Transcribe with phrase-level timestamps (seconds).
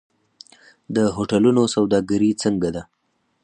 [0.95, 2.83] د هوټلونو سوداګري څنګه ده؟